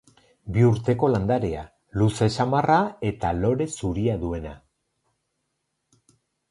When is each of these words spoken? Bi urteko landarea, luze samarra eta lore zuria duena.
Bi 0.53 0.61
urteko 0.69 1.09
landarea, 1.15 1.65
luze 2.03 2.31
samarra 2.39 2.81
eta 3.11 3.35
lore 3.43 3.69
zuria 3.83 4.19
duena. 4.27 4.59